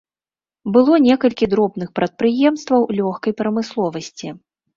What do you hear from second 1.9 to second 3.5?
прадпрыемстваў лёгкай